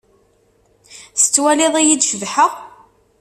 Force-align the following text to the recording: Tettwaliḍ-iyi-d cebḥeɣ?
Tettwaliḍ-iyi-d 1.19 2.05
cebḥeɣ? 2.09 2.51